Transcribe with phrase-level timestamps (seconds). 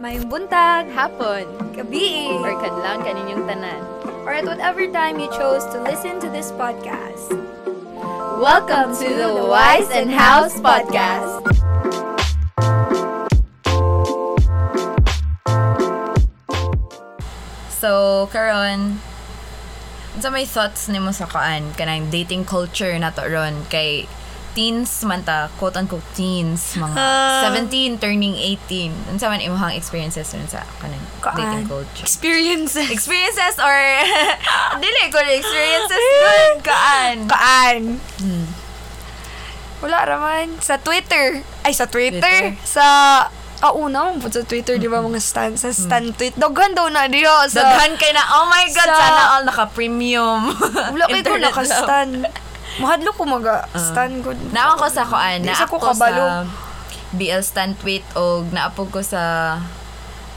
[0.00, 1.44] Mayong buntag, hapon,
[1.76, 3.84] gabi, or kadlang kaninyong tanan.
[4.24, 7.36] or at whatever time you chose to listen to this podcast.
[8.40, 11.44] Welcome to the Wise and House Podcast.
[17.68, 19.04] So, karon
[20.16, 24.08] sa may thoughts nimo sa kaan kanang dating culture na to ron kay
[24.50, 27.46] teens man ta quote unquote teens mga Ah.
[27.46, 31.00] 17 turning 18 unsa man imong experiences dun sa kanang
[31.34, 32.88] dating culture Experiences.
[32.88, 33.76] experiences or
[34.82, 37.82] dili ko experiences dun kaan Kaan.
[38.18, 38.46] Hmm.
[39.80, 40.60] Wala raman.
[40.60, 41.40] Sa Twitter.
[41.64, 42.20] Ay, sa Twitter.
[42.20, 42.52] Twitter.
[42.62, 42.84] Sa...
[43.60, 46.32] Ah, una mo sa Twitter, di ba, mga stan, sa stan tweet.
[46.32, 47.28] Daghan daw na diyo.
[47.44, 50.48] Sa, Daghan kay na, oh my God, sa- sana all naka-premium.
[50.92, 52.08] Wala kayo ko nakastan.
[52.78, 54.30] Mahadlo ko maga-stan ko.
[54.52, 56.22] Naawang ko sa kuan, Di na sa ko ako kabalo.
[56.22, 56.46] sa
[57.10, 59.56] BL stan tweet o naapog ko sa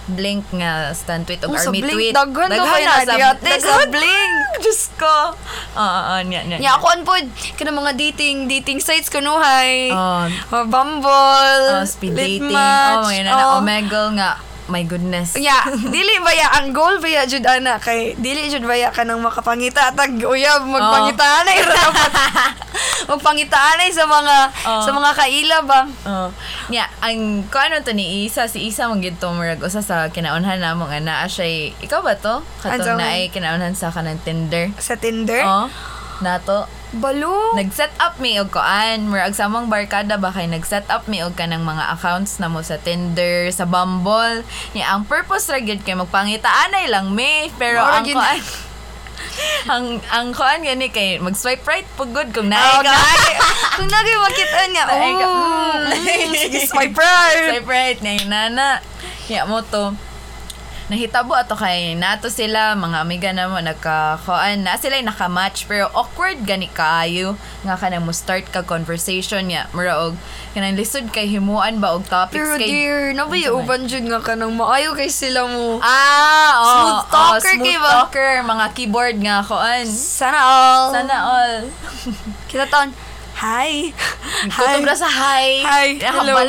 [0.04, 2.12] Blink nga stan tweet o Oh, army Blink, tweet.
[2.12, 4.34] daghan daw kayo na na, sa, ate, sa Blink.
[4.60, 5.16] Diyos ko.
[5.74, 6.58] Oo, oo, niya, niya.
[6.60, 7.24] Nya ako an pod
[7.56, 9.94] kana mga dating dating sites kunuhay.
[9.94, 10.28] Oh.
[10.50, 11.08] Uh, Bumble,
[11.72, 12.52] Oh, speed dating.
[12.52, 13.62] Litmatch, Oh, mga na, oh.
[13.62, 14.32] Omegle nga.
[14.74, 15.38] My goodness.
[15.44, 18.90] Ya, dili ba ya ang goal ba ya jud ana kay dili jud ba ya
[18.90, 22.12] kanang makapangita tag uyab magpangita na ira dapat.
[23.06, 24.82] magpangita na sa mga Oh.
[24.82, 25.82] sa mga kaila ba.
[26.04, 26.30] Oh.
[26.70, 30.08] Nya, ang ko ano to ni Isa, si Isa mong gid to murag usa sa
[30.08, 31.46] kinaunhan namo nga naa siya
[31.78, 32.40] ikaw ba to?
[32.64, 34.72] Katong na ay kinaunhan sa kanang Tinder.
[34.80, 35.44] Sa Tinder.
[35.44, 35.68] Oh.
[36.24, 36.66] Nato.
[36.94, 37.54] Balo.
[37.54, 41.34] Nag-set up mi og koan, murag sa mong barkada ba kay nag-set up mi og
[41.34, 44.46] kanang mga accounts na mo sa Tinder, sa Bumble.
[44.72, 48.40] Nya ang purpose ra gyud kay magpangitaan lang mi, pero Mura ang koan
[49.74, 52.94] ang ang koan gani kay mag-swipe right pugod kung Oh, naay ka.
[52.94, 53.40] nagi-
[53.74, 55.26] Kung nagi makita niya, Naay ka.
[55.26, 55.74] oh,
[56.32, 57.42] sige, swipe right.
[57.50, 58.70] Swipe right na nana.
[59.26, 59.98] Nya mo to
[60.94, 66.46] nahitabo ato kay nato sila mga amiga na mo nagka-koan na sila naka-match pero awkward
[66.46, 70.14] gani kaayo nga kanang mo start ka conversation niya mura og
[70.54, 73.58] kanang lisod kay himuan ba og topics Pero kay dear, nabay Unsa man?
[73.60, 75.82] uban jud nga kanang maayo kay sila mo.
[75.82, 77.90] ah oh, Smooth talker, oh, smooth kay ba?
[78.06, 80.94] talker mga keyboard nga koan Sana all.
[80.94, 81.56] sana all
[82.46, 82.94] Kita taon.
[83.44, 83.92] Hi.
[84.48, 85.88] kutob ra sa hi Hi.
[86.00, 86.48] Hello.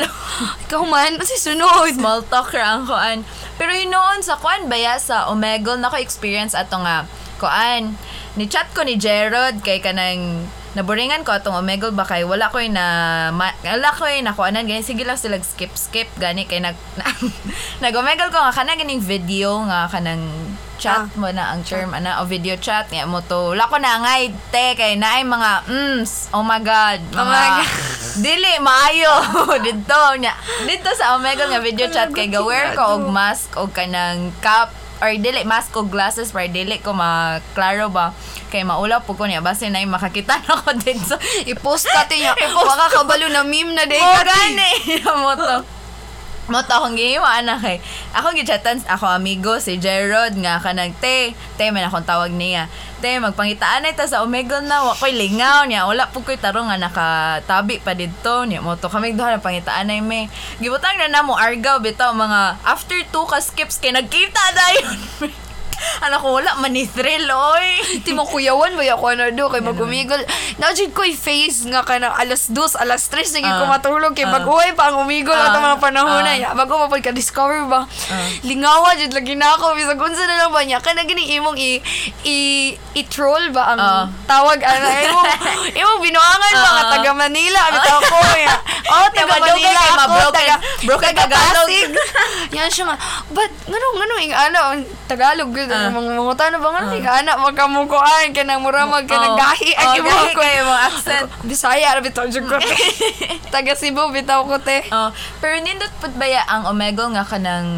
[0.71, 1.91] Ikaw man, kasi sunod.
[1.99, 3.27] small talker ang koan.
[3.59, 7.03] Pero hinoon sa koan baya sa Omegle na ko experience ato nga
[7.43, 7.99] koan.
[8.39, 12.59] Ni chat ko ni Gerald kay kanang naburingan ko atong Omegle ba kay wala ko
[12.67, 12.85] na
[13.31, 16.45] ma, wala ko na kuanan gani sige lang sila skip skip gani.
[16.45, 16.75] Kay nag
[17.83, 20.27] nag Omegle ko nga kanang ganing video nga kanang
[20.75, 23.79] chat Ah, mo na ang term ana o video chat nga mo to wala ko
[23.79, 26.03] na ngay te kay naay mga mm
[26.35, 27.71] oh my god Oh mga my God.
[28.27, 29.15] dili maayo
[29.67, 30.35] dito nya.
[30.67, 35.11] Dito sa Omega nga video chat kay gawer ko og mask og kanang cap or
[35.19, 38.15] dili mask og glasses para dili ko maklaro ba
[38.55, 41.19] kay maulaw po ko niya base na yung makakita na ko dito
[41.51, 42.39] I-post ka niya.
[42.39, 44.23] Waka kabalo na meme na day ka.
[44.23, 44.71] gani
[45.23, 45.74] mo to
[46.45, 47.81] mo to akong gihiwa na kay
[48.13, 52.69] ako gichatan ako amigo si Gerald nga kanang te te man akong tawag niya.
[53.01, 56.69] Te magpangitaan na ita sa Omegle na wa ko'y lingaw niya wala po ko'y tarong
[56.69, 58.61] nga nakatabi pa dito niya.
[58.61, 60.29] Mo to kami duha na pangitaan na me
[60.61, 64.99] gibutang na namo argaw bitaw mga after two ka skips kay nagkita dayon
[66.01, 67.69] ano ko wala man ni thrill oy
[68.01, 70.19] Ti mo kuyawan ba ako na do kay magumigol.
[70.57, 73.71] Najud ko face nga kanang alas 2, alas 3 sige ko Ah.
[73.71, 74.35] matulog kay Ah.
[74.35, 75.49] mag-uwi pa ang umigol Ah.
[75.49, 76.41] ato mga panahon na Ah.
[76.41, 76.49] ya.
[76.53, 77.87] Bago pa pud ka discover ba.
[78.43, 81.79] Lingawa jud lagi na ako bisag unsa na lang ba niya kana gini imong i
[82.25, 82.37] i
[82.95, 84.05] i-troll ba ang Ah.
[84.27, 85.27] tawag ana imong
[85.81, 86.91] imong binuangan ba nga Ah.
[86.93, 88.57] taga Manila bitaw ko ya.
[88.85, 91.69] Oh, taga Manila ako, ma-broken- taga broken taga Tagalog.
[92.57, 92.97] Yan siya nga.
[93.31, 94.59] But ngano ngano ing ano
[95.05, 95.89] Tagalog Ah.
[95.89, 97.17] mga mga tano ba nga uh.
[97.17, 99.41] anak magkamukuan ka nang muramag ka nang Oh.
[99.41, 100.41] gahi ang Oh, imo gahi ko.
[100.41, 101.27] kayo mga accent.
[101.49, 102.77] Bisaya ra bitaw jud ko te.
[103.49, 104.85] Taga Cebu bitaw ko te.
[104.91, 105.09] Oh,
[105.39, 107.69] pero nindot pud baya ang Omegle nga kanang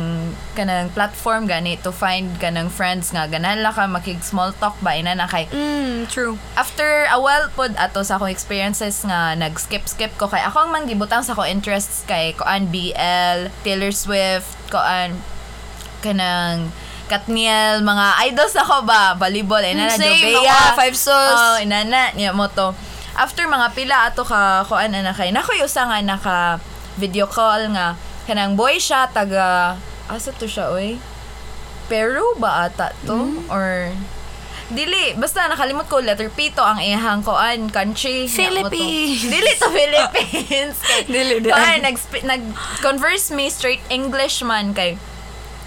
[0.52, 4.93] kanang platform gani to find kanang friends nga ganahan la ka makig small talk ba
[4.93, 6.40] ina na kay Mm, true.
[6.55, 10.62] after a while pod ato sa akong experiences nga nag skip skip ko kay ako
[10.62, 15.20] ang manggibutang sa akong interests kay koan BL, Taylor Swift, koan
[16.00, 16.72] kanang
[17.06, 20.75] Katniel, mga idols ako ba, volleyball, ina na, Mm, same, Jobea.
[20.75, 21.38] Five Sos.
[21.38, 22.75] Oh, inana, niya mo to.
[23.14, 26.58] After mga pila ato ka, kuan na kay, nakoy usa nga naka
[26.99, 27.94] video call nga,
[28.26, 30.99] kanang boy siya, taga, asa to siya, oy?
[31.87, 33.14] Peru ba ata to?
[33.14, 33.47] Mm.
[33.50, 33.94] Or,
[34.67, 38.26] Dili, basta nakalimot ko letter P to ang ihang koan country.
[38.26, 38.35] To.
[38.35, 39.23] Philippines.
[39.23, 40.76] Dili to Philippines.
[40.91, 41.55] kay, Dili, dili.
[41.55, 42.43] Koan, nag nag
[42.82, 44.99] converse me straight English man kay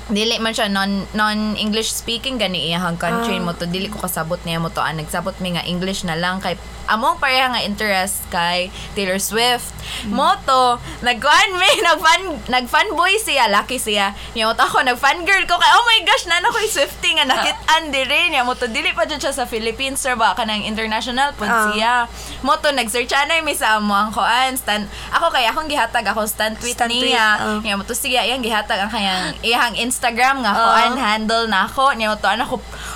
[0.09, 3.43] dili man siya non non English speaking gani iyahang country Ah.
[3.43, 6.41] mo to dili ko kasabot niya mo to ah, nagsabot mi nga English na lang.
[6.41, 6.57] Kay
[6.89, 9.69] among pareha nga interest kay Taylor Swift.
[10.03, 10.13] Hmm.
[10.13, 13.47] mo to nagkuan mi nagfan nagfanboy siya.
[13.47, 14.17] Lucky siya.
[14.33, 15.55] Niya mo to ako nagfangirl ko.
[15.55, 17.25] Kay oh my gosh na ko Swiftie nga.
[17.25, 18.29] Nakit-an diri.
[18.29, 20.17] Niya mo to dili pa jud siya sa Philippines sir.
[20.17, 21.69] Ba kanang international pud Ah.
[21.69, 21.93] siya.
[22.41, 24.13] Mo to nag-search anay mi sa amo ang
[24.55, 27.27] stan ako kay akong gihatag ako stan tweet niya.
[27.37, 27.59] ah.
[27.59, 30.63] niya mo to siya iyang gihatag ang kayang iyang Instagram nga Oo.
[30.71, 32.55] kuan handle na ako niya to ana ko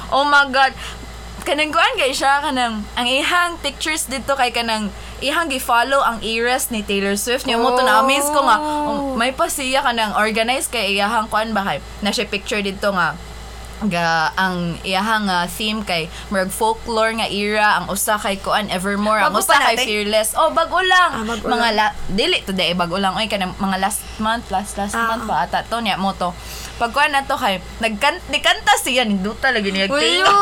[0.09, 0.71] oh my god.
[1.43, 4.87] Kanang kuan kay siya kanang ang ihang pictures dito kay kanang
[5.19, 7.43] ihang gi-follow ang eras ni Taylor Swift.
[7.43, 8.55] Niya mo to na amaze ko nga.
[8.55, 12.87] Oh, may pa siya kanang organize kay iyahang kuan ba kay na siya picture dito
[12.89, 13.19] nga
[13.83, 19.19] ga ang iyahang nga theme kay murag folklore nga era ang usa kay kuan evermore
[19.19, 20.39] ang usa kay fearless.
[20.39, 21.11] Oh bago lang.
[21.13, 23.11] Ah, bago mga la, dili today bago lang.
[23.11, 25.11] Oy kanang mga last month last last Ah.
[25.11, 26.31] month pa ata to niya mo to
[26.75, 30.33] pagkuan na to kay nagkan nikanta siya ninduta lagi niya Ulo!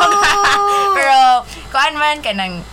[0.98, 2.63] pero kuan man kanang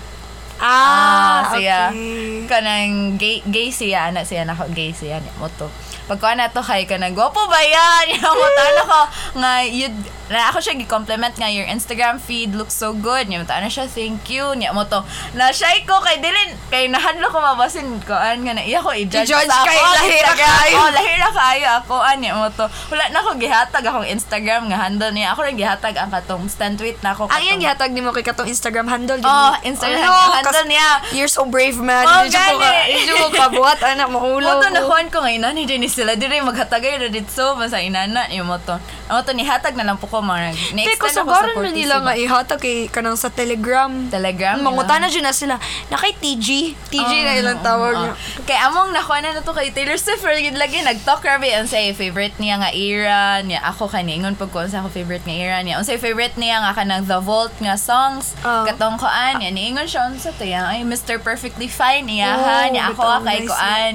[0.59, 1.81] Ah, Ah, siya.
[1.89, 2.43] okay.
[2.47, 5.71] kanang gay gay siya ana siya nako gay siya ni mo to
[6.09, 9.01] pagkuan na to kay kanang gwapo ba yan yung mo tano ko
[9.37, 9.93] nga yun
[10.29, 13.85] na ako siya gi-compliment nga your Instagram feed looks so good niya mo na siya
[13.87, 15.01] thank you niya mo to
[15.33, 18.93] na shy ko kay dilin kay nahadlo ko mabasin ko an nga na iya ko
[18.93, 20.77] i-judge sa ako kay lahira kayo.
[20.77, 24.79] oh lahira kayo ako an niya mo to wala na ko gihatag akong Instagram nga
[24.79, 28.01] handle niya ako rin gihatag ang katong stand tweet na ako Ang iyang gihatag ni
[28.01, 29.19] mo kay katong Instagram handle.
[29.19, 29.59] di Oh, mo?
[29.61, 30.89] Instagram Ano, handle kas- niya.
[31.13, 32.07] You're so brave, man.
[32.07, 34.87] Oh, Medyo ko ka, medyo ko kabuhat, anak, mahulaw Moto na ko.
[34.89, 38.79] kuhan ko ngayon, ni Jenny sila, dire maghatagay na dito, masa inana, yung moto.
[39.11, 41.81] Ang moto, nihatag na lang po ko, mga, Kaya ni-extend ako sa kasagaran na 40
[41.83, 43.91] nila nga ihatag kay kanang sa Telegram.
[44.09, 45.59] Telegram Mangutan na dyan na sila.
[45.89, 46.49] Na kay TG.
[46.87, 48.13] TG na ilang tawag niya.
[48.47, 52.39] Kaya among nakuha na to kay Taylor Swift, yun lagi, nag-talk rabi, ang say favorite
[52.39, 55.81] niya nga era, niya ako kaningon pag ko sa ako favorite nga era niya.
[55.81, 58.63] Ang say favorite niya nga kanang The Vault nga songs, Oh.
[58.63, 61.19] katong koan, niya, niingon siya, unsa to yan, ay Mr.
[61.19, 63.93] Perfectly Fine, niya Oh, ha, niya ako kay koan.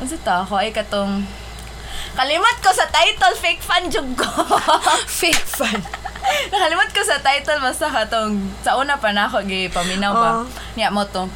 [0.00, 1.24] Unsa to, ako ay katong,
[2.16, 4.24] Kalimot ko sa title, fake fan jug ko.
[5.20, 5.84] Fake fan.
[6.52, 10.30] Nakalimot ko sa title basta katong sa una pa na ako gipaminaw pa.
[10.40, 10.42] Oo.
[10.80, 11.28] Nya mo to.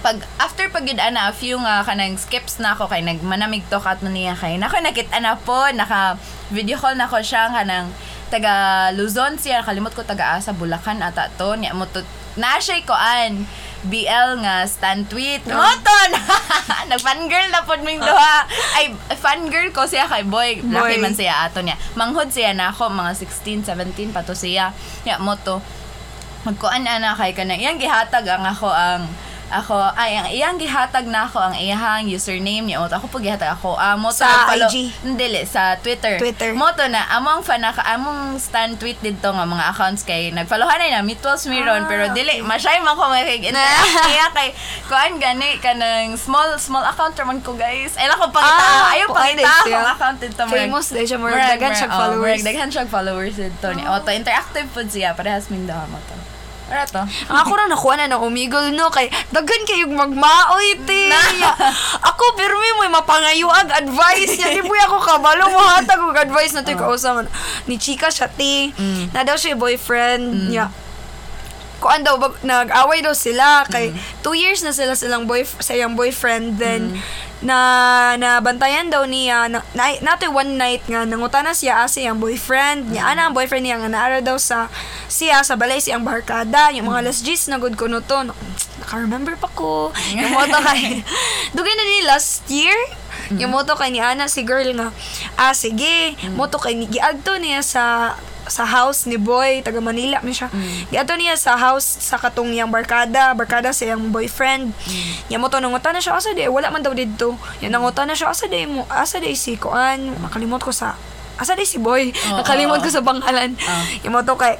[0.00, 3.76] Pag after pag yun ana a few nga kanang skips na ako kay nagmanamig to
[3.76, 6.16] kat niya kay nako nakita na po naka
[6.48, 7.92] video call na ko siya kanang
[8.32, 12.00] taga Luzon siya kalimot ko taga Asa Bulacan ata to nya mo to
[12.36, 13.48] na ko an
[13.84, 15.44] BL nga stand tweet.
[15.44, 15.98] Mo to
[16.90, 18.48] nag fangirl na pod ming duha.
[18.78, 20.64] Ay fangirl ko siya kay boy.
[20.64, 21.02] Laki Boy.
[21.02, 21.76] man siya ato niya.
[21.92, 24.72] Manghod siya na ako mga 16 17 pa to siya.
[25.04, 25.60] Nya mo to
[26.46, 29.02] magkuan ana kay kanang iyang gihatag ang ako ang
[29.48, 32.82] ako ay ang iyang gihatag na ako ang iyang username niya.
[32.82, 33.74] Ako po gihatag ako.
[33.74, 34.90] Ah mo Sa follow- IG?
[35.14, 36.16] Dili, sa Twitter.
[36.16, 36.50] Twitter.
[36.52, 40.82] mo to na among fan naka among stand tweet dito nga mga accounts kay nagfollowan
[40.82, 43.46] na mutuals Ah, meron pero dili masyay man ko makig
[44.06, 44.50] kaya kay
[44.84, 47.94] kuan gani kanang small small account man ko guys.
[47.94, 49.08] Ay ko pangita Ah, ayaw
[49.62, 49.78] siya.
[49.78, 52.20] akong account dito Famous dahil siya, murag daghan murag- oh, followers.
[52.20, 53.82] murag daghan siyang followers dito ni.
[53.84, 56.16] Otto interactive pud siya parehas ming daw mo to
[56.66, 56.98] Ara to.
[57.30, 61.06] Ang ako na nakuha na ng umigol no kay daghan kayong magmaoy te.
[62.10, 66.58] ako pero may may mapangayuag advice niya di buya ako kabalo mo hatag og advice
[66.58, 67.22] na to kausa
[67.70, 68.74] ni chika siya te.
[69.14, 70.66] Na daw siya boyfriend niya.
[71.76, 73.92] Kuan daw bag- nag-away daw sila kay
[74.24, 76.96] two years na sila silang boy sa iyang boyfriend then
[77.44, 77.56] na
[78.16, 83.12] nabantayan daw niya na, na natoy one night nga nangutana siya asa iyang boyfriend niya
[83.12, 84.72] ana ang boyfriend niya nga naara daw sa
[85.06, 88.24] siya sa balay siyang barkada yung mga last G's na good ko no to
[88.80, 89.90] naka-remember pa ko.
[90.14, 91.02] Yung moto kay
[91.52, 92.76] dugay na ni last year
[93.34, 94.94] yung moto kay ni Ana si girl nga
[95.34, 98.14] ah sige moto kay ni giadto niya sa
[98.46, 100.50] sa house ni boy taga Manila mi siya.
[100.90, 104.72] Giadto niya sa house sa katong yang barkada barkada sa yang boyfriend.
[105.30, 105.38] Mm.
[105.38, 106.46] mo to nangutan na siya asa di?
[106.46, 110.14] Wala man daw didto yan nangutan na siya asa di mo asa di si kuan?
[110.22, 110.94] Makalimot ko sa
[111.36, 112.10] asa di si boy?
[112.10, 113.52] Oo, nakalimot oo, ko sa pangalan.
[113.52, 113.82] Oo.
[114.06, 114.56] yung mo to kay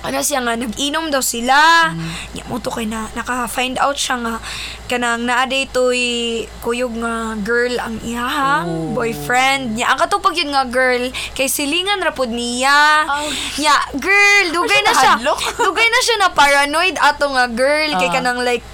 [0.00, 2.48] ano siya nga nag-inom daw sila mm.
[2.48, 4.34] mo to kay na naka-find out siya nga
[4.86, 6.00] kanang naaday toy
[6.58, 8.92] kuyog nga girl ang iyahang Oh.
[8.92, 13.28] boyfriend niya ang katupag yun nga girl kay silingan ra pud niya Oh.
[13.54, 15.14] niya girl dugay na siya
[15.62, 18.14] dugay na siya na paranoid ato nga girl kay Ah.
[18.14, 18.64] kanang like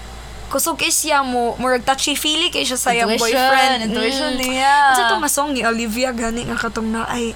[0.46, 4.46] kusog kay siya mo murag touchy feely kay siya sa iyang boyfriend intuition Mm.
[4.46, 4.74] niya.
[4.88, 7.34] Unsa to nga song ni Olivia gani nga katong na ay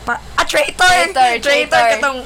[0.00, 1.84] pa, ah, traitor Traitor, traitor.
[1.98, 2.22] katong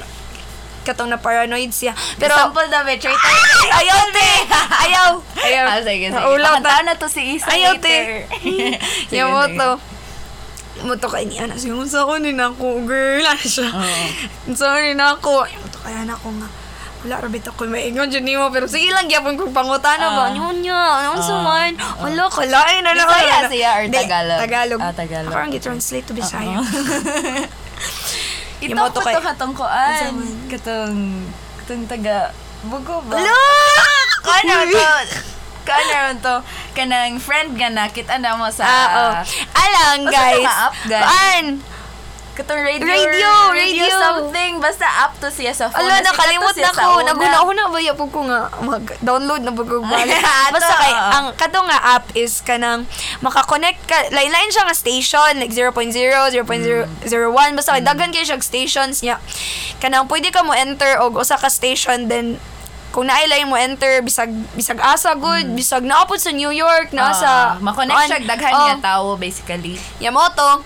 [0.85, 1.97] katong na paranoid siya.
[2.15, 3.33] Pero sample daw be traitor.
[3.73, 4.29] ayaw te.
[4.85, 5.07] Ayaw.
[5.35, 5.65] Ayaw.
[5.67, 6.13] Ah, sige, sige.
[6.13, 6.85] Naulaw ta.
[6.85, 7.81] Na to si Isa ayaw later.
[7.81, 7.97] te.
[9.09, 9.57] Sige, yung mo sige.
[9.57, 9.69] to
[10.83, 11.57] mo to kay ni ana.
[11.57, 13.25] Siya unsa ko ni nako girl.
[13.25, 13.67] Ana siya.
[14.45, 16.49] Unsa ko ni nako mo to kaya nako nga.
[17.05, 20.25] Wala ra bitaw ko maingon jud nimo pero sige lang gyapon kong pangutana ba?
[20.25, 20.29] Ah.
[20.33, 21.45] nyonya unsa Ah.
[21.45, 24.39] man wala kalain na na Bisaya siya or Tagalog?
[24.41, 24.79] Tagalog.
[24.81, 25.29] Ah, Tagalog.
[25.29, 26.65] ako ang gi-translate to Bisaya
[28.57, 29.53] Ito Yung mo ko to kay- to katong?
[30.47, 30.95] Katong,
[31.59, 32.17] katong taga,
[32.65, 33.15] bugo ba?
[34.23, 34.73] Kano Uy!
[34.73, 34.87] to?
[35.67, 36.35] Kano to?
[36.71, 38.63] Kanang friend nga nakita na mo sa...
[38.63, 39.11] Ah, oh.
[39.53, 40.45] Alang, Basta guys.
[40.85, 41.03] guys.
[41.03, 41.45] Kuan?
[42.35, 43.87] Katong radio, Radio, radio.
[43.87, 44.59] something.
[44.59, 45.87] Basta up to siya sa phone.
[45.87, 46.99] Ala, nakalimot na ko.
[46.99, 47.07] una.
[47.09, 50.19] Naguna-una ba ya po ko nga mag-download na ko balik.
[50.19, 52.83] Ato, Basta kay, ang kato nga app is kanang
[53.19, 56.43] makakonect ka, lain-lain siya nga station, like 0.0, 0.001,
[57.53, 59.15] basta kay daghan kayo siya stations niya.
[59.79, 62.35] Kanang pwede ka mo enter og usa ka station, then
[62.91, 67.11] kung naay lain mo enter bisag bisag asa good bisag naapod sa New York na
[67.11, 68.67] Ah, sa Makonect siya daghan Oh.
[68.73, 69.75] nga tao, basically.
[69.99, 70.63] Yamoto,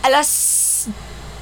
[0.00, 0.28] alas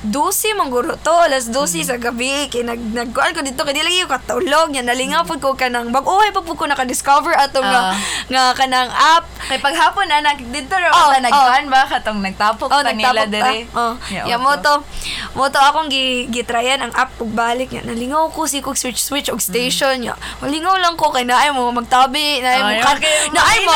[0.05, 4.13] 12 mangguro to, alas 12 sa gabi, kay nag nagkuan ko dito kay lagi ko
[4.13, 7.97] katulog nya nalingaw pud ko kanang bag-uhay pa pud ko naka-discover ato nga Ah.
[8.29, 9.25] nga kanang app.
[9.47, 13.65] Kay paghapon anak dito ra Oh, oh, nagkuhan ba katong nagtapok Oh, pa nila dire.
[13.73, 13.97] Oh.
[14.07, 14.85] Yeah, Ya mo to.
[15.33, 17.73] Mo to akong gi gitryan ang app ug balik.
[17.73, 20.13] Nalingaw ko si kog switch switch og station nya.
[20.41, 22.97] Malingaw lang ko kay naay mo magtabi, naay mo kan,
[23.33, 23.73] naay mo.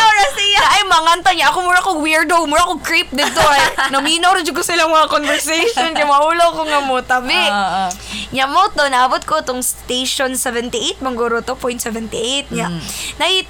[1.11, 1.50] Manganta niya.
[1.50, 3.61] Ako mura kog weirdo, mura kog creep dito ay.
[3.95, 7.35] Naminaw jud ko sila mga conversation kay maulo ko nga mo tabi.
[7.35, 7.90] Ah, ah.
[8.31, 12.71] Nya mo to naabot ko tong station 78 mangguro to point 78 nya.
[12.71, 12.81] Mm.
[13.19, 13.43] Nai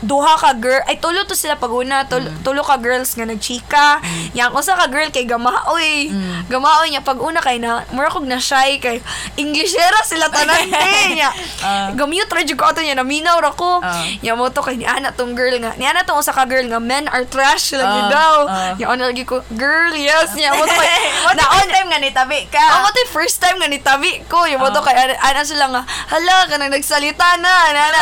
[0.00, 2.44] duha ka girl ay tulo to sila paguna tulo, Mm.
[2.44, 4.00] tulo ka girls nga nagchika
[4.36, 6.52] yang usa ka girl kay gamaoy Mm.
[6.52, 9.00] gamaoy niya pag una kay na mura kog na shy kay
[9.34, 11.32] englishera sila tanan te nya
[11.64, 11.88] Ah.
[11.96, 14.04] gamute ra jud ko ato niya naminaw ra ko Ah.
[14.20, 16.68] nya mo to kay ni ana tong girl nga ni ana tong usa ka girl
[16.68, 18.36] nga men are trash lagi Ah, daw
[18.76, 20.92] nya ana lagi ko girl yes nya mo to kay
[21.26, 22.60] What naon time nga nitabi ka?
[22.60, 24.46] Ako to first time nga nitabi ko.
[24.46, 24.84] Yung mo to Oh.
[24.84, 27.54] kay ana, ana sila nga, hala ka nang nagsalita na.
[27.74, 27.98] Nana,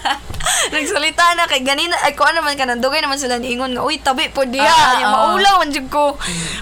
[0.72, 3.80] nagsalita na kay ganina ay ko ano man ka nang dugay naman sila niingon nga
[3.80, 4.66] uy tabi po diya.
[4.66, 5.16] Ah, yung ah.
[5.30, 6.16] maulaw man jud ko.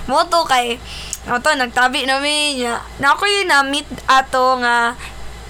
[0.07, 0.77] Mo to kay
[1.25, 2.79] mo to nagtabi namin niya.
[2.99, 4.95] Na ako yung na-meet ato nga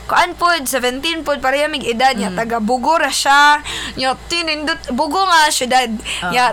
[0.06, 2.38] kuan pod 17 pod pareha mig edad niya Mm.
[2.38, 3.58] taga Bugo ra siya
[3.98, 5.90] nya tinindot Bugo nga syudad
[6.22, 6.30] Ah.
[6.30, 6.44] nya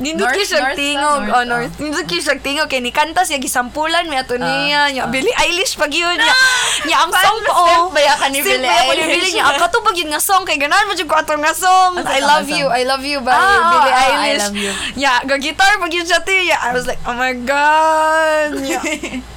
[0.00, 3.36] nindot North, siya tingog oh north, north nindot ki siya tingog kay ni kanta siya
[3.36, 5.08] gisampulan mi ato Ah, niya nya ah.
[5.08, 6.34] Billie Eilish pag yun nya
[6.88, 9.12] nya ang song ko step oh ba ya ka ni Billie ko ni Eilish?
[9.12, 12.10] Billie niya ang katubag yun nga song kay ganahan mo ko ato nga song Asa
[12.10, 12.66] I love nga you?
[12.66, 14.72] I love you by Ah, oh, Billie ah, I Eilish love you.
[14.96, 18.80] yeah ga guitar pag yun siya tiya I was like oh my god nya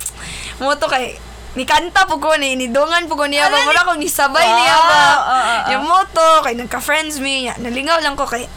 [0.60, 1.20] mo to kay
[1.54, 4.58] ni kanta po ko ni nidungan po ko niya ba mura ni- kong nisabay Wow,
[4.58, 5.62] niya ba ah, ah, ah.
[5.70, 8.48] yung moto kay nagka-friends mi nya nalingaw lang ko kay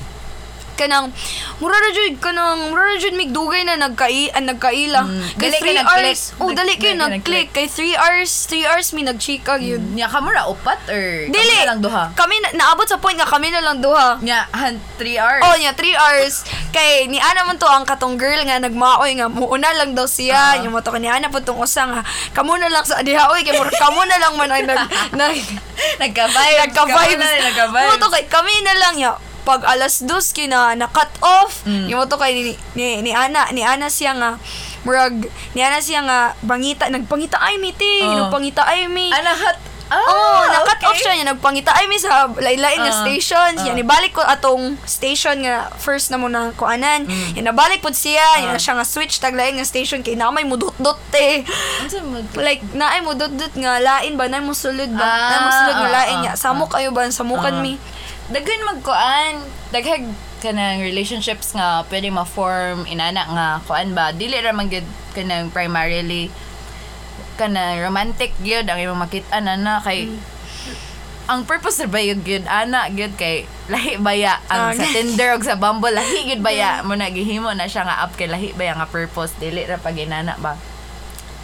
[0.76, 1.08] kanang
[1.56, 5.48] mura ra jud kanang mura ra jud mig dugay na nagkai an nagkaila Mm, kay
[5.48, 5.88] dali kayo 3 nag-click.
[5.88, 10.18] hours oh dali kayo nag-click kay 3 hours 3 hours mi nagchika yun Nya ka
[10.18, 12.04] mo ra upat or dili kami na lang duha?
[12.12, 15.42] kami na, naabot sa point nga kami na lang duha Nya han 3 hours.
[15.42, 16.34] Oh, nya 3 hours.
[16.70, 20.56] Kay ni ana man to ang katong girl nga nagmaoy nga muuna lang daw siya.
[20.56, 20.60] Ah.
[20.60, 22.00] Yung mo to ni ana po tong usa nga
[22.32, 24.82] kamo na lang sa diha oy kay mura kamo na lang man ay nag,
[25.20, 25.36] nag
[25.96, 26.58] Nagka-vibes.
[26.62, 27.32] nagka-vibes.
[27.42, 27.88] Nagka-vibes.
[27.88, 29.12] Mo to kay kami na lang ya
[29.46, 31.86] pag alas dos kina na cut off Mm.
[31.86, 32.42] yung mo to kay ni,
[32.74, 34.30] ni, ni ana ni ana siya nga
[34.82, 35.14] murag
[35.54, 38.26] ni ana siya nga bangita nagpangita ay mi ti Oh.
[38.26, 39.58] nagpangita ay mi Ana hat.
[39.86, 40.88] Ah, Oh, na-cut okay.
[40.88, 41.30] off siya niya.
[41.30, 43.62] Nagpangita ay mi sa lain-lain nga Ah, stations.
[43.62, 43.70] ah.
[43.70, 47.06] Yan, ibalik ko atong station nga first na muna kuanan.
[47.06, 47.38] Mm.
[47.38, 48.42] Yan, nabalik po siya.
[48.42, 48.58] Yan, Ah.
[48.58, 51.46] siya nga switch tag lain nga station kay na may mudot-dot eh.
[51.78, 52.18] Unsa mo?
[52.34, 54.26] Like, naay mo dot-dot nga lain ba?
[54.26, 55.06] Naay mo sulod ba?
[55.06, 56.32] Ah, naay mo sulod nga ah, lain ah, nga.
[56.34, 57.06] Samok kayo ba?
[57.06, 57.62] Samukan Ah.
[57.62, 57.78] mi.
[58.26, 59.32] Daghan magkuan,
[59.70, 60.02] daghag
[60.36, 64.10] kanang relationships nga pwede ma-form inana nga kuan ba.
[64.10, 66.28] Dili ra man gyud kanang primarily
[67.36, 69.78] kanang romantic gyud ang imong makita na na.
[69.78, 70.18] Kay Mm.
[71.26, 72.46] ang purpose ba yung gyud?
[72.46, 75.90] Ana gyud kay lahi baya ang Ah, sa Tinder ug sa Bumble?
[75.90, 79.34] Lahi gyud baya mo na gihimo na siya nga app kay lahi baya nga purpose?
[79.36, 80.54] Dili ra pag inana ba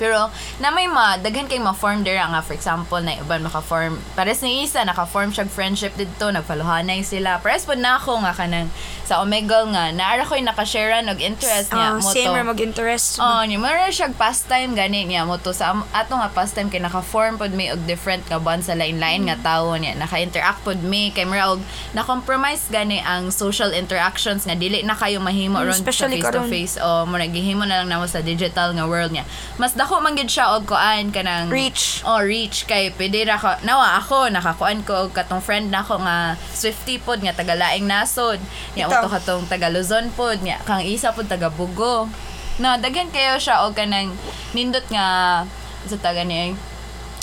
[0.03, 0.27] pero
[0.59, 4.67] na may ma daghan kay ma-form dira nga for example na iban maka-form pares ni
[4.67, 8.67] isa naka-form siya friendship didto nagpaluhanay sila pares pod na ako nga kanang
[9.07, 12.43] sa Omegle nga naara ko'y nakasharean og interest niya mo same to.
[12.43, 13.19] mag-interest.
[13.19, 17.37] Oh, ni mara siya pastime gani niya mo to sa ato nga pastime kay naka-form
[17.37, 19.95] pod mi og different nga bond sa lain-lain nga tawo niya.
[19.95, 21.61] Naka-interact pod mi kay mara og
[21.93, 26.25] na-compromise gani ang social interactions nga dili na kayo mahimo Mm, ron sa especially face
[26.25, 26.49] to karon.
[26.49, 29.29] face o mo nagihimo na lang namo sa digital nga world niya.
[29.61, 32.01] Mas dako man gid siya og kuan kanang Reach.
[32.07, 33.53] Oh, reach kay pwede ra ko.
[33.67, 38.41] Nawa ako nakakuan ko og katong friend nako nga Swifty pod nga taga Laing Nasod.
[38.79, 38.95] Nya Ito.
[38.95, 42.09] mo to katong taga Luzon pod nya kang isa pod taga Bugo.
[42.57, 44.15] No, daghan kayo siya og kanang
[44.57, 45.43] nindot nga
[45.89, 46.55] sa taga ni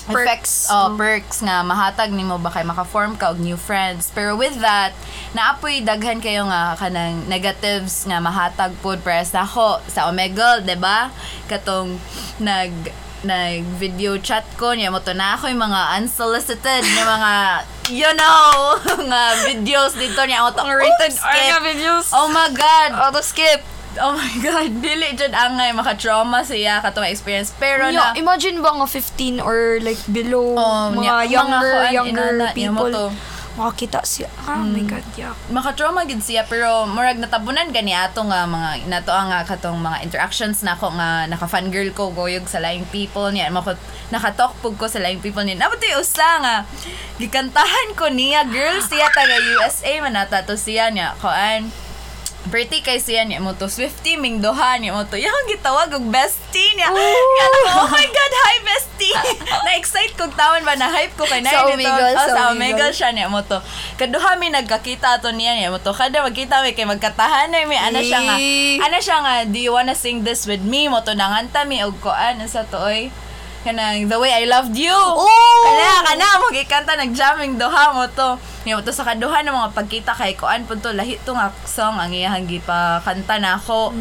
[0.01, 0.15] Perks.
[0.21, 4.55] effects oh, perks nga mahatag nimo ba kay maka-form ka og new friends pero with
[4.57, 4.95] that
[5.31, 10.75] naapoy daghan kayo nga kanang negatives nga mahatag pod para sa ako sa Omegle 'di
[10.75, 11.09] ba
[11.45, 11.97] katong
[12.37, 12.71] nag
[13.19, 17.33] nag video chat ko niya mo to na ako yung mga unsolicited nga mga
[17.91, 18.79] you know
[19.09, 21.49] nga videos dito niya ako to Ang rated Oops, R skip.
[21.49, 22.05] nga videos.
[22.13, 23.59] oh my god Auto skip.
[23.99, 27.51] Oh my God, dili dyan angay maka-trauma siya katong experience.
[27.53, 31.91] Pero Yeah, na, imagine ba nga 15 or like below Oh, mga nya- younger mga
[31.93, 33.05] younger inana, people to.
[33.51, 34.31] makakita siya.
[34.47, 35.35] Oh my god, yeah.
[35.49, 40.63] maka-trauma gid siya pero murag natabunan gani ato nga mga nato nga katong mga interactions
[40.63, 43.75] nako nga naka-fangirl ko goyog sa laing people niya mako
[44.09, 46.55] nakatalk pug ko sa laing people niya nabot usa nga
[47.17, 51.67] gikantahan ko niya girl siya taga USA man nata to siya niya koan
[52.47, 56.07] Pretty kay siya niya mo to Swifty ming duha niya mo to yung gitawag og
[56.07, 56.87] bestie niya.
[56.87, 59.15] Kaya ako, oh my god hi bestie.
[59.67, 61.91] Na-excite kog tawon ba na hype ko kay na Sa nito.
[61.91, 62.55] Oh, sa.
[62.55, 62.95] Omegle.
[62.95, 63.59] Siya niya mo to
[63.99, 67.75] kaduha mi nagkakita to niya niya mo to kada magkita mi kay magkatahan na mi
[67.75, 68.35] ana siya nga
[68.87, 70.87] ana siya nga do you wanna sing this with me?
[70.87, 73.11] Mo to nanganta mi og koan sa tuoy
[73.65, 74.93] kanang the way I loved you.
[74.93, 75.63] Oh!
[75.67, 78.39] kana kana mo gikanta nagjamming duha mo to.
[78.63, 81.51] Niya mo to sa kaduha ng mga pagkita kay koan pud to lahi to nga
[81.67, 83.91] song ang iyang gipa kanta na ako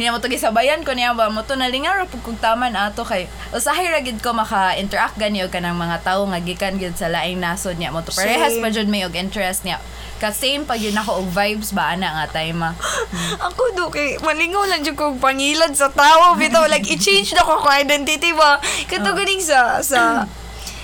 [0.00, 1.28] niya mo to gisabayan ko niya ba?
[1.28, 5.44] Mo to nalingaw ra pud kog taman ato kay usahay ra gid ko maka-interact gani
[5.44, 8.12] og kanang mga tawo nga gikan gid sa laing nasod niya mo to.
[8.14, 9.76] Parehas pa jud may og interest niya.
[10.16, 12.74] Ka same pa yun ako og vibes ba ana nga time ah.
[13.50, 16.38] Ako do kay malingaw lang jud kog pangilad sa tao.
[16.40, 18.62] Bitaw like i-change na ko ko identity ba.
[18.88, 20.24] Kato ganing sa sa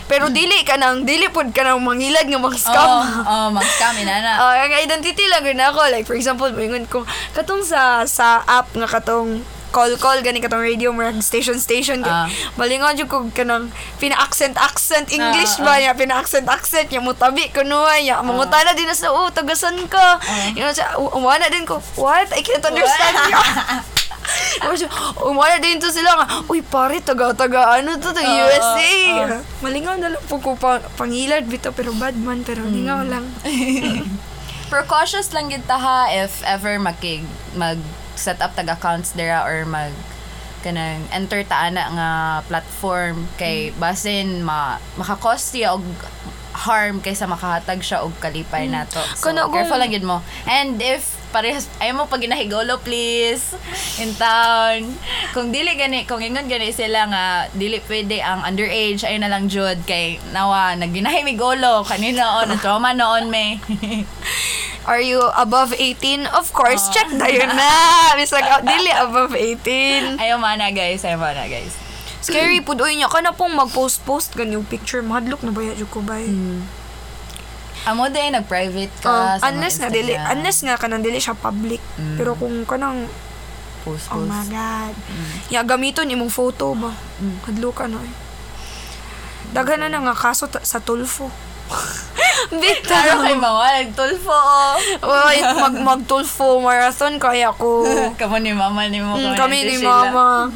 [0.08, 2.88] pero dili ka nang dili pod ka nang mangilad nga Oh, mag-scam.
[3.22, 4.30] oh, mag-scam inana.
[4.34, 5.80] Ah, ang identity lang gud ako.
[5.86, 10.64] Like for example moingon ko katong sa sa app nga katong call call gani katong
[10.64, 12.24] radio murag station station kay Ah.
[12.56, 15.92] malingaw jud ko kanang pina-accent accent English Ah, ba niya?
[15.92, 20.16] Pina-accent accent niya mutabi ko nuhay niya mangutana din na sa oh tagasan ka.
[20.56, 22.32] You know sa umana din ko what?
[22.32, 23.36] I can't understand you
[25.20, 28.90] Umana din to sila nga, uy pare, taga-taga, ano to, taga Oo, USA.
[29.14, 29.38] oo.
[29.60, 33.24] Malingaw na lang po ko pang, pangilad bito, pero bad man, pero lingaw lang.
[34.68, 37.24] Pero cautious lang gid ta ha if ever makig
[37.56, 37.80] mag
[38.20, 39.96] set up tag accounts dera or mag
[40.60, 42.10] kanang enter ta ana nga
[42.44, 45.80] platform kay basin ma maka-cause siya og
[46.52, 49.00] harm kaysa makahatag siya og kalipay nato.
[49.16, 50.20] So, kung- careful lang gid mo.
[50.44, 53.52] And if parehas ay mo pag ginahigolo please
[54.00, 54.88] in town
[55.36, 59.46] kung dili gani kung ingon gani sila nga dili pwede ang underage ay na lang
[59.46, 63.60] jud kay nawa nagginahi mi golo kanina on na trauma noon me
[64.88, 66.32] Are you above 18?
[66.32, 67.68] Of course, check na yun na.
[68.16, 70.16] Bisag, dili above 18.
[70.16, 71.76] Ayaw mana guys, ayaw mana guys.
[72.24, 73.12] Scary po doon niya.
[73.12, 75.04] Kana pong mag-post-post ganyung picture.
[75.04, 76.16] Mahadlok na ba yan ko ba?
[77.88, 81.80] Amo din nag-private ka Um, unless nga dili unless nga kanang dili siya public.
[82.14, 83.08] Pero kung kanang
[83.80, 84.28] post oh post.
[84.28, 84.92] my god
[85.48, 86.92] ya gamiton imong photo ba?
[87.44, 88.14] Hadlo ka na eh.
[89.48, 91.32] Daghan na na nga kaso ta- sa tulfo.
[92.48, 94.76] Pero bitaw kay mama, nagtulfo oh.
[95.04, 97.84] Oy, mag mag tulfo marathon kaya ko.
[98.20, 99.16] Kamo ni mama ni mo.
[99.16, 100.48] Mm, kami ni mama.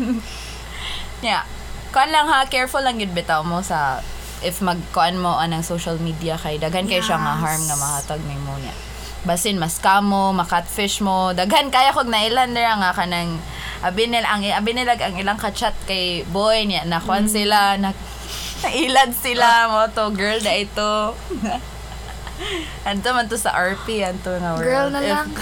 [1.21, 1.45] Yeah.
[1.89, 4.01] Kuan lang ha, careful lang gid bitaw mo sa
[4.43, 7.43] if magkuan mo anang social media kay daghan kay siya nga Yes.
[7.43, 8.75] harm nga mahatag nimo niya.
[9.23, 13.39] Basin mas kamo, makatfish mo, daghan kaya kog nailan dira nga kanang
[13.81, 17.33] abi nila ang abi nila ang ilang ka-chat kay boy niya nakuan Mm.
[17.33, 17.95] sila na
[18.63, 21.15] nailad sila mo to girl da ito.
[22.83, 24.63] Anto man to sa RP anto nga world.
[24.65, 25.29] girl na If- lang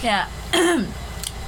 [0.00, 0.30] Yeah.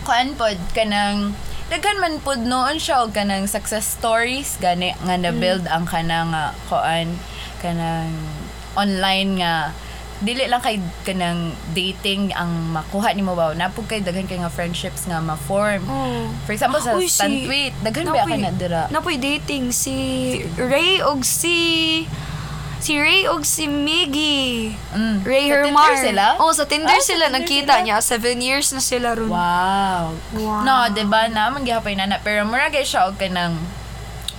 [0.03, 1.35] Kuan pod kanang
[1.71, 6.51] daghan man pod noon siya og kanang success stories gani nga na-build ang kanang nga
[6.67, 7.15] kuan
[7.63, 8.11] kanang
[8.75, 9.71] online nga
[10.21, 15.09] dili lang kay kanang dating ang makuha nimo ba napug kay daghan kay nga friendships
[15.09, 15.81] nga ma-form.
[15.89, 16.29] Oh.
[16.45, 18.85] For example sa Uy, si- Stanwit daghan ba ka na dira?
[18.93, 19.97] Napoy dating si
[20.61, 22.05] Ray og si
[22.81, 24.73] si Ray og si Miggy.
[24.91, 25.17] Mm.
[25.23, 25.85] Ray Sa Hermar.
[25.87, 26.27] Tinder sila?
[26.37, 27.85] Oh, sa Tinder Ah, sa sila Tinder nagkita sila?
[27.85, 27.97] niya.
[28.01, 29.29] Seven years na sila ron.
[29.29, 30.17] Wow.
[30.35, 30.61] Wow.
[30.63, 33.61] No, 'di ba na man gihapay nana pero mura gay siya og kanang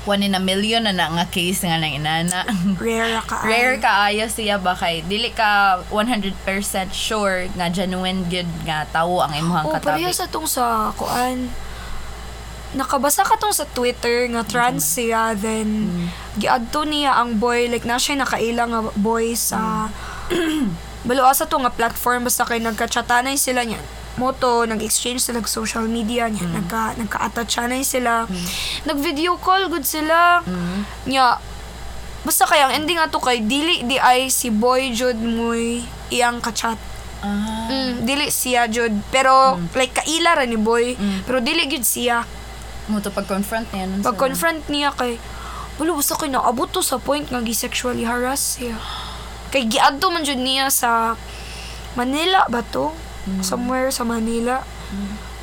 [0.02, 2.42] one in a million na na nga case nga nang inana.
[2.82, 3.46] Rare ka.
[3.46, 6.34] Rare kaayo siya ba kay dili ka 100%
[6.90, 10.02] sure nga genuine good nga tawo ang imuhang Oh, katabi.
[10.02, 11.54] pareha sa tong sa kuan.
[12.72, 15.90] Nakabasa ka tong sa Twitter nga trans siya then
[16.40, 19.92] giadto niya ang boy like na siya nakaila nga boy sa
[21.02, 23.82] Balo asa to nga platform basta kay nagka-chatanay sila niya.
[24.20, 28.28] moto, nag-exchange sila social media niya, nagka nagka-attachanay sila.
[28.86, 30.44] Nag-video call good sila.
[31.10, 31.42] Nya
[32.22, 35.82] basta kay ang ending ato kay dili di ay si boy jud moy
[36.14, 36.78] iyang ka-chat.
[37.26, 37.70] Ah.
[37.70, 40.94] Mm, dili siya jud pero like kaila ra ni boy
[41.26, 42.22] pero dili gud siya.
[42.86, 45.22] Mo to pag-confront niya nun sa- Pag confront niya kay
[45.76, 48.78] wala basta kay naabot to sa point nga gi-sexually harass siya.
[49.50, 51.14] Kay giadto man jud niya sa
[51.92, 52.96] Manila ba to?
[53.42, 54.64] Somewhere sa Manila.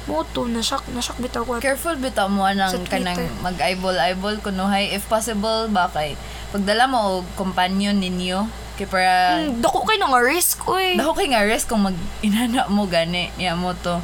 [0.05, 1.61] Mo to nasyak nasyak bitaw ko.
[1.61, 6.17] Careful bitaw mo anang kanang mag-eyeball-eyeball kunuhay if possible ba kay
[6.49, 10.97] pagdala mo og companion ninyo kay para Mm, dako kay nga risk oy.
[10.97, 14.01] Daho kay nga risk kung mag inana mo gani niya mo to.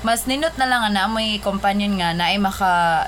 [0.00, 3.04] Mas ninot na lang na may companion nga na ay maka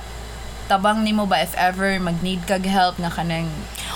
[0.66, 3.50] tabang nimo ba if ever mag-need kag help nga kanang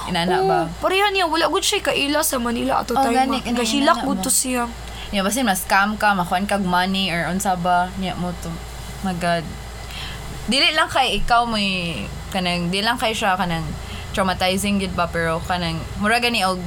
[0.04, 0.58] inana ba.
[0.60, 3.14] Oo, pareha niya wala gud siya kaila sa Manila ato Oh, time.
[3.16, 3.44] gani, ma.
[3.44, 4.66] gani, Gahilak gud to siya.
[5.10, 8.50] Niya basin mas scam ka, makuan kag money or unsa ba niya mo to.
[9.02, 9.46] My God.
[10.44, 11.56] Dili lang kay ikaw mo
[12.28, 13.62] kanang dili lang kay siya kanang
[14.10, 16.58] traumatizing gid ba pero kanang mura gani og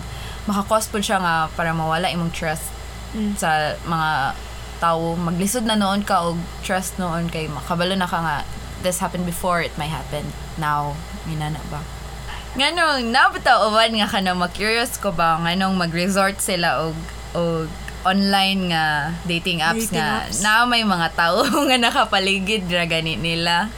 [0.44, 2.76] makakos pud siya nga para mawala imong trust
[3.08, 3.40] Mm.
[3.40, 3.48] sa
[3.84, 4.36] mga
[4.78, 8.38] tao maglisod na noon ka og trust noon kay makabalo na ka nga
[8.82, 10.94] this happened before it might happen now
[11.26, 11.82] minana ba
[12.58, 16.98] nganong nabitaw uban nga kana ma-curious ko ba nganong mag-resort sila og
[17.34, 17.70] og
[18.06, 18.86] online nga
[19.26, 20.40] dating apps Dating nga apps.
[20.42, 23.70] na may mga tao nga nakapaligid ra gani nila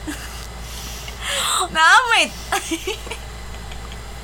[1.72, 2.24] na may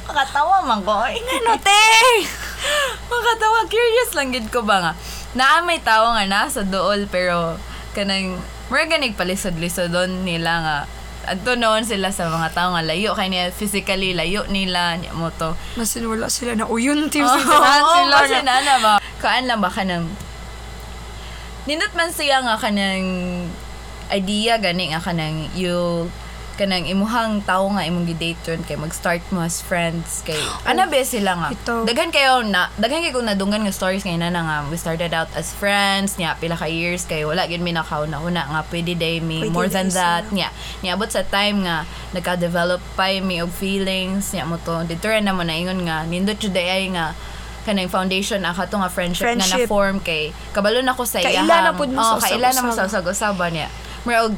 [0.07, 1.03] Makatawa man ko.
[1.03, 1.83] Ano te?
[3.11, 4.93] Makatawa, curious lang gid ko ba nga.
[5.37, 7.61] Naa may tao nga nasa dool pero
[7.93, 10.77] kanang mura ganig palisod-lisod doon nila nga
[11.27, 15.29] adto noon sila sa mga tao nga layo kay niya physically layo nila niya mo
[15.31, 15.53] to.
[15.75, 18.17] Masin wala sila na uyon team Oo, sila sila.
[18.23, 20.07] kasi na- ba kaan lang ba kanang
[21.67, 23.07] nindot man siya nga kanang
[24.09, 26.07] idea gani nga kanang you
[26.57, 31.37] kanang imuhang tao nga imong gidate kay mag-start mo as friends kay ana be sila
[31.37, 31.49] nga?
[31.53, 31.85] Ito.
[31.85, 35.29] daghan kayo na daghan kay kung nadunggan nga stories kay na nga we started out
[35.37, 38.97] as friends niya pila ka years kay wala gyud mi nakaw na una nga pwede
[38.97, 40.49] day mi Pwede more than that niya
[40.81, 41.85] niabot sa time nga
[42.17, 46.41] nagka-develop pa mi og feelings niya mo to ra na mo na ingon nga nindot
[46.41, 47.13] jud ay nga
[47.67, 49.67] kanang foundation ang kato nga friendship, nga Friendship.
[49.67, 52.71] na-form kay kabalo na ko sa iyahang na pud mo oh, sa kaila na mo
[52.71, 53.69] sa usag-usaban niya
[54.07, 54.31] Mura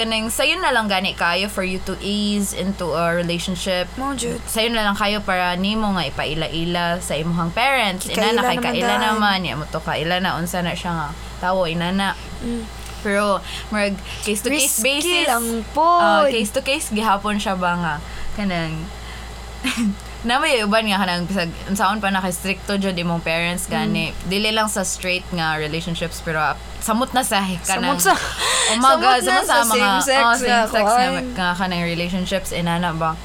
[0.00, 3.84] og kanang sayo na lang gani kayo for you to ease into a relationship.
[4.00, 4.40] Mo jud.
[4.48, 8.08] sayo na lang kayo para nimo nga ipaila-ila sa imong parents.
[8.08, 9.44] Ina na kay kaila naman.
[9.44, 10.40] Ya mo to kaila na.
[10.40, 11.08] Unsa na siya nga?
[11.44, 12.16] Tawo ina na.
[12.40, 12.80] Mm.
[13.00, 13.40] pero
[13.72, 15.28] murag case to case Risky basis.
[15.28, 15.84] lang po.
[15.84, 17.94] Ah, case to case gihapon siya ba nga?
[18.36, 18.88] Kanang
[20.20, 24.12] na may uban nga kanang bisag unsaon pa na kay stricto jud imong parents gani
[24.12, 24.28] Mm.
[24.28, 28.12] dili lang sa straight nga relationships pero ah, samot na sa kanang Samot sa
[28.70, 31.24] oh my God, samot na sa, sa mga same-sex oh, nga, same-sex kuan.
[31.32, 33.16] nga, kanang relationships inana ba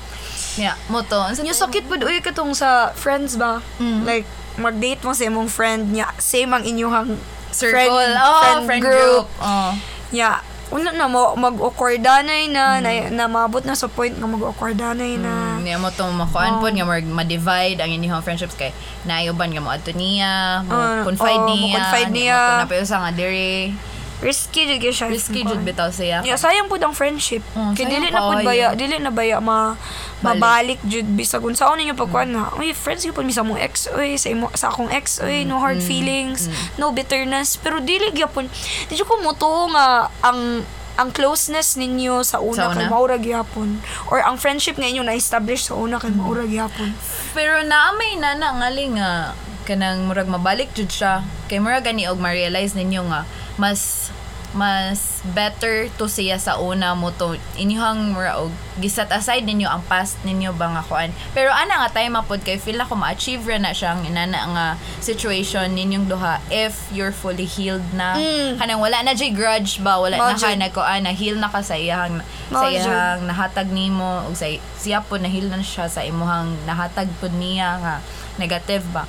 [0.55, 3.59] yeah mo to Yung sakit pud uy katong sa friends ba?
[3.75, 4.07] Mm.
[4.07, 7.19] Like mag-date mo sa imong friend niya, same ang inyong
[7.51, 9.27] circle friend, oh, friend, friend, group.
[9.27, 9.75] group, oh
[10.15, 10.39] Yeah.
[10.65, 15.55] Wala na mo mag-awkwardanay na, na na maabot na sa point nga mag-awkwardanay na.
[15.55, 18.73] Mm, niya mo to makuan po nga mag ma-divide ang inyong friendships kay
[19.03, 22.33] naayoban nga mo adto niya mo Ah, confide oh, niya mo-confide niya.
[22.35, 23.77] mo to napayusa nga diri
[24.17, 25.07] Risky jud gyud siya.
[25.07, 27.43] risky jud bitaw siya Yeah, sayang pud ang friendship.
[27.51, 29.75] Mm, Kay dili na pud baya, dili na baya ma
[30.21, 32.33] mabalik jud bisag unsa ninyo pagkuan Mm.
[32.33, 32.43] nga.
[32.55, 35.43] Uy, friends gyud pud mi sa mong ex, uy, sa imo sa akong ex, uy,
[35.43, 35.61] no Mm.
[35.61, 38.47] hard feelings, no bitterness, pero dili gyapon.
[38.87, 40.63] Di jud ko muto nga ang
[40.95, 42.89] ang closeness ninyo sa una, Sa kay una?
[42.89, 46.17] maura gyapon or ang friendship nga inyo na-establish sa una kay Mm.
[46.17, 46.95] maura gyapon.
[47.35, 52.15] pero naamay na na ngali nga kanang murag mabalik jud siya kay murag gani og
[52.15, 54.11] ma-realize ninyo nga mas
[54.55, 57.27] mas better to siya sa una mo to
[57.59, 58.47] inyong mura og
[58.79, 62.55] giset aside ninyo ang past ninyo ba nga kuan pero ana nga time mapod kay
[62.55, 64.65] feel na ko ma-achieve ra na siya ang inana nga
[65.03, 68.55] situation ninyong duha if you're fully healed na Mm.
[68.55, 70.55] kanang wala na jay grudge ba wala Mao na ka jud.
[70.57, 72.79] nagkuan na heal na ka sa iyang sa Mao jud.
[72.79, 74.47] iyang nahatag nimo ug sa
[74.79, 77.95] siya po nahil na siya sa imuhang nahatag po niya nga
[78.39, 79.03] negative ba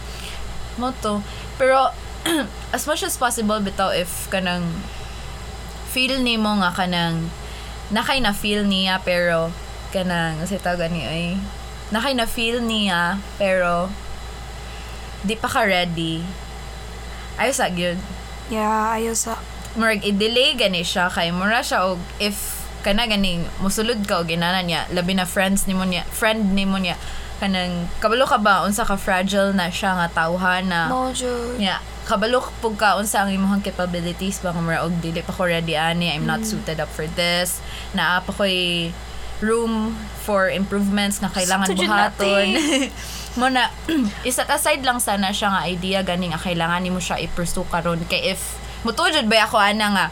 [0.74, 1.22] mo to
[1.54, 1.86] pero
[2.76, 4.66] as much as possible bitaw if kanang
[5.90, 7.30] feel nimo nga kanang
[7.94, 9.54] nakay na feel niya pero
[9.94, 11.24] kanang sa tawag ni ay
[11.94, 13.88] nakay na feel niya pero
[15.26, 16.22] di pa ka ready.
[17.36, 17.98] Ayos sa gyud.
[18.46, 19.42] Yeah, ayo sa.
[19.74, 24.62] Murag i-delay gani siya kay mura siya og if kana gani musulod ka og inana
[24.62, 26.94] niya labi na friends nimo niya friend nimo niya
[27.42, 28.64] kanang kabalo ka ba?
[28.64, 30.88] Unsa ka fragile na siya nga tawhan na?
[30.88, 31.58] Mo jud.
[32.06, 36.08] Kabalo pug ka unsa ang imong capabilities ba mura og dili pa ko ready ani
[36.08, 36.30] I'm Mm.
[36.30, 37.58] not suited up for this
[37.92, 38.94] naa pa ko'y
[39.42, 39.92] room
[40.22, 42.46] for improvements nga kailangan dyan buhaton
[43.36, 43.68] mo na
[44.22, 48.32] iset aside lang sana siya nga idea gani nga kailangan nimo siya i-pursue karon kay
[48.32, 50.06] if mutujud ba ako ana nga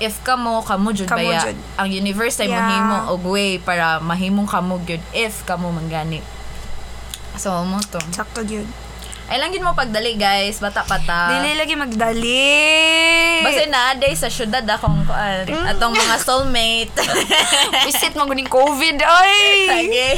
[0.00, 1.58] if kamo kamo jud Kamo baya jud.
[1.76, 2.56] ang universe ay Yeah.
[2.56, 6.24] mahimo og way para mahimong kamo gyud if kamo manggani
[7.36, 8.64] so mo to Sakto yun.
[9.30, 12.50] Ay lang gid mo pagdali guys bata pa ta Dili lagi magdali.
[13.46, 15.46] Basta naaday sa syudad akong kuan.
[15.70, 16.90] Atong mga soulmate.
[17.86, 18.98] Visit mo guning COVID.
[18.98, 19.86] Ay!
[19.86, 20.08] Sige.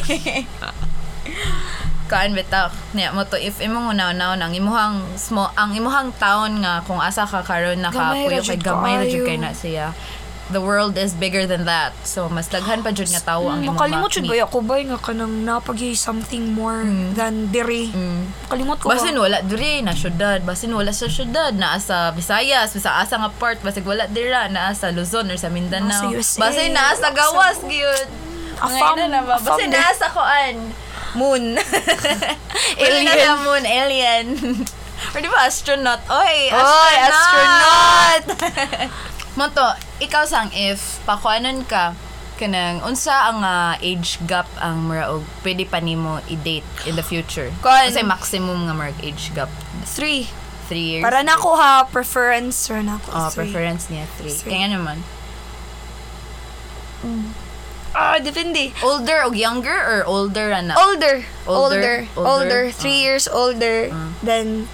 [2.11, 2.73] Kaan bitaw.
[2.97, 7.29] Niya mo to if imong una-una ang imuhang small ang imuhang town nga kung asa
[7.29, 9.93] ka karon Gamay ra nakapuyo kay gamay ra jud kay na siya.
[10.53, 11.97] The world is bigger than that.
[12.05, 14.29] So mas daghan pa jud nga tawo ang imong Makalimot ma-meet.
[14.29, 16.85] ba ako ba nga kanang napagi something more
[17.17, 17.89] than diri.
[17.89, 18.29] Mm.
[18.53, 19.25] Kalimot ko Basin ba?
[19.25, 23.65] wala diri na syudad, basin wala sa syudad, naa sa Visayas, sa asa nga part,
[23.65, 25.89] basig wala dira, naa sa Luzon or sa Mindanao.
[25.89, 28.09] Naa sa USA, Basin naa sa gawas gyud.
[28.61, 29.41] Afam- na ba?
[29.41, 30.57] Basin naa sa kuan.
[31.19, 31.57] Moon.
[32.77, 33.05] alien.
[33.09, 33.17] Alien.
[33.21, 34.27] na moon, alien.
[35.13, 36.01] or di ba astronaut?
[36.09, 38.25] Oy, Oy, astronaut!
[39.33, 39.67] Mo to,
[39.99, 41.97] ikaw sang if pakuanon ka
[42.37, 47.05] kanang unsa ang ah, age gap ang mura og pwede pa nimo i-date in the
[47.05, 47.49] future?
[47.63, 49.49] Kuan- Kasi maximum nga mura age gap.
[49.87, 50.29] Three.
[50.69, 51.05] Three years.
[51.05, 52.67] Para na ko ha, preference.
[52.67, 53.09] Para na ko.
[53.11, 53.47] Oh, three.
[53.49, 54.33] preference niya three.
[54.33, 54.53] Three.
[54.53, 55.01] Kaya naman.
[57.93, 58.73] Ah, depende.
[58.81, 60.73] Older o younger or older ana?
[60.79, 61.21] Older.
[61.45, 61.61] Older?
[61.77, 61.97] Older.
[62.17, 62.25] Older?
[62.25, 62.63] Older.
[62.73, 63.05] Three Ah.
[63.05, 63.93] years older.
[63.93, 64.17] Ah.
[64.25, 64.65] Then,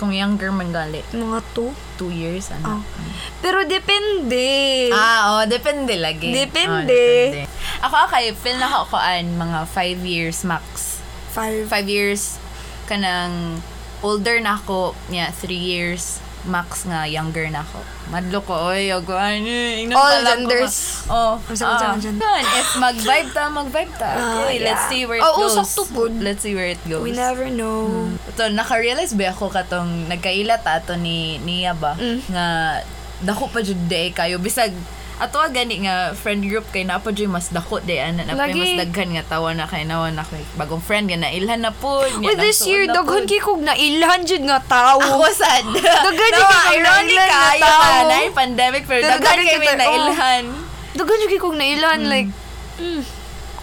[0.00, 1.76] Kung younger man gali, mga two.
[2.00, 2.56] two years Oh.
[2.56, 2.80] ana.
[3.44, 4.88] Pero depende.
[4.88, 6.32] Ah, oh, depende lagi.
[6.32, 6.88] Depende.
[6.88, 7.44] Oh, depende.
[7.84, 10.96] Ako kay feel na ako an mga five years max.
[11.36, 11.68] Five.
[11.68, 12.40] Five years
[12.88, 13.60] kanang
[14.00, 17.78] older na ako, yeah, three years max nga younger na ako.
[18.08, 19.44] Madlo ko, oy, og ano,
[19.76, 20.76] inom All pala ko genders.
[21.04, 21.90] ba- Oh, Basta ah.
[21.90, 22.16] man dyan.
[22.16, 24.10] Yun, if mag-vibe ta, mag-vibe ta.
[24.10, 24.88] Ah, okay, let's yeah.
[24.88, 25.54] see where it Oo, goes.
[25.54, 26.08] sakto po.
[26.08, 27.00] Let's see where it goes.
[27.00, 28.08] We never know.
[28.26, 32.18] Ito, naka-realize ba ako katong nagkaila ta ato ni niya ba Mm.
[32.26, 32.46] nga
[33.20, 34.72] dako pa jud day kayo bisag
[35.20, 38.56] ato gani nga friend group kay na pa mas dako day ana na Lagi.
[38.56, 42.08] mas daghan nga tawa na kay nawa na kay bagong friend nga nailhan na po
[42.24, 44.96] Uy, this year, daghan kay kog na ilhan jud nga tao.
[44.96, 47.68] ako sad Daghan kay kog ironic kayo
[48.08, 50.44] na yung pandemic pero daghan kay kita- may nailhan
[50.96, 52.30] Daghan jud kay kog na ilhan like
[52.80, 53.04] mm,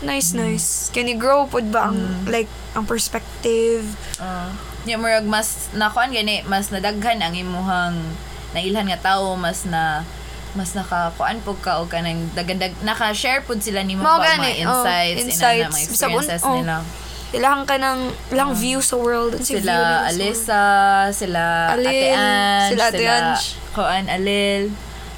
[0.05, 0.93] nice nice.
[0.93, 2.45] Can you grow pod ba ang like
[2.77, 3.81] ang perspective?
[4.21, 4.53] Uh,
[4.85, 7.97] yung murag mas nakuan gani mas nadaghan ang imuhang
[8.53, 10.05] nailhan nga tao mas na
[10.57, 14.65] mas nakakuan pug ka og kanang dagandag naka-share pud sila nimo Mao ba gani, mga
[14.65, 15.69] oh, insights, ina na insights.
[15.69, 16.55] mga experiences oh.
[16.57, 16.77] nila.
[17.35, 17.99] Ilang ka ng
[18.33, 19.35] ilang view sa world.
[19.43, 20.65] Si Sila sa Alisa,
[21.11, 21.43] sila
[21.75, 23.45] Alil, Ate Ange, sila Ate Ange.
[23.75, 24.63] Kuan Alil.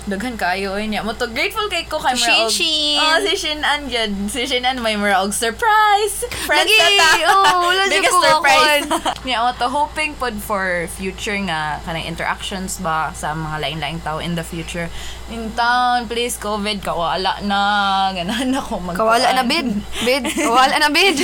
[0.10, 1.06] Daghan kayo oy niya.
[1.06, 2.98] Mo to grateful kay ko kay Si mura og- Shin-Shin.
[3.00, 4.12] Oh, si Shin An gyud.
[4.28, 6.26] Si Shin An may mura og surprise.
[6.50, 7.10] Friends Lagi, ta.
[7.32, 8.90] oh, Biggest ko surprise.
[9.30, 14.18] Niya mo to hoping pod for future nga kanang interactions ba sa mga lain-laing tao
[14.18, 14.90] in the future.
[15.30, 18.10] In town, please COVID kawala na.
[18.12, 19.70] Ganahan ako mag Kawala na bid.
[20.02, 20.26] Bid.
[20.26, 21.18] Kawala na bid.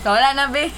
[0.00, 0.72] Kawala na be.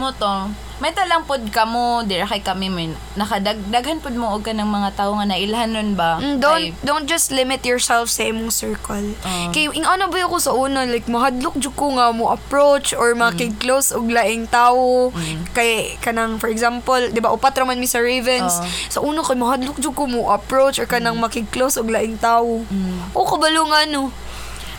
[0.00, 0.34] mo to.
[0.80, 5.12] May talang pod kamo, dira kay kami may nakadagdagan pod mo og kanang mga tawo
[5.14, 6.16] nga nailhan nun ba?
[6.16, 9.12] Mm, don't Kay- don't just limit yourself sa imong circle.
[9.20, 9.52] Ah.
[9.52, 13.12] Kay ing ano ba ako sa una like mahadlok jud ko nga mo approach or
[13.12, 15.12] makig-close og laing tawo.
[15.52, 18.56] Kay kanang for example, 'di ba upat ra man mi sa Ravens.
[18.56, 18.64] Ah.
[18.88, 22.64] Sa una kay mahadlok jud ko mo approach or kanang makig-close og laing tawo.
[23.12, 24.08] O kabalo nga no.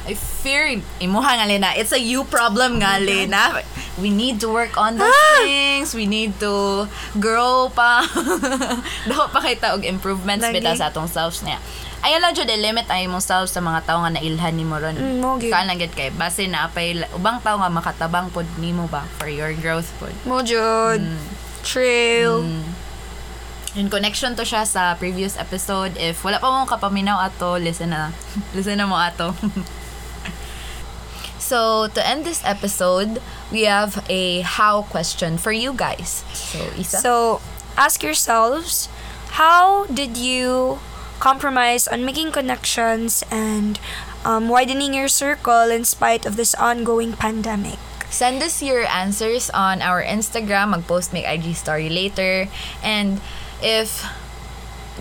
[0.02, 0.66] I fear
[0.98, 1.70] imuha nga Lena.
[1.78, 3.62] It's a you problem nga Lena.
[4.02, 5.46] We need to work on those Ah!
[5.46, 5.94] things.
[5.94, 6.86] We need to
[7.16, 8.02] grow pa.
[9.10, 10.58] Dapat pa kita og improvements Lagi.
[10.58, 11.62] bita sa atong selves niya.
[12.02, 14.98] Ayaw lang jud i-limit ay mong selves sa mga tao nga nailhan nimo ron.
[14.98, 15.54] Mm, gyud.
[15.54, 19.30] Kaan lang gyud kay base na apay ubang tao nga makatabang pod nimo ba for
[19.30, 20.10] your growth pod.
[20.26, 20.98] Mo jud.
[20.98, 21.22] Mm.
[21.62, 22.42] Trail.
[23.72, 25.94] In connection to siya sa previous episode.
[25.96, 28.10] If wala pa mo kapaminaw ato, listen na.
[28.58, 29.38] listen na mo ato.
[31.52, 33.20] so, to end this episode,
[33.52, 36.24] we have a how question for you guys.
[36.32, 37.04] So, Isa?
[37.04, 37.42] So,
[37.76, 38.88] ask yourselves,
[39.36, 40.80] how did you
[41.20, 43.84] compromise on making connections and
[44.24, 47.76] um, widening your circle in spite of this ongoing pandemic?
[48.08, 50.72] Send us your answers on our Instagram.
[50.72, 52.48] Mag-post may IG story later.
[52.80, 53.20] And
[53.60, 54.08] if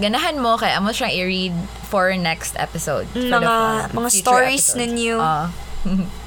[0.03, 1.55] ganahan mo, kaya amo siyang i-read
[1.87, 3.07] for next episode.
[3.15, 4.79] For Mga- uh, mga stories episodes.
[4.79, 5.17] ninyo.
[5.23, 5.55] Ah.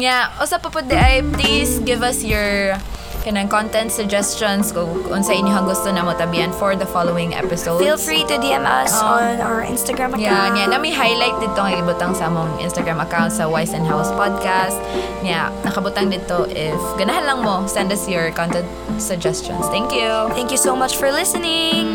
[0.00, 2.74] yeah, usa pa po ay please give us your
[3.20, 7.76] kanang content suggestions kung unsa inyong gusto na mo tabian for the following episodes.
[7.76, 9.20] Feel free to DM us Oh.
[9.20, 10.56] on our Instagram account.
[10.56, 10.72] Yeah, yeah.
[10.72, 14.80] Nami highlight dito nga ibutang sa among Instagram account sa Wise and House Podcast.
[15.20, 18.64] Yeah, nakabutang dito if ganahan lang mo, send us your content
[18.96, 19.68] suggestions.
[19.68, 20.32] Thank you.
[20.32, 21.92] Thank you so much for listening.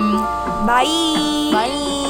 [0.70, 0.86] Bye.
[1.50, 2.05] Bye.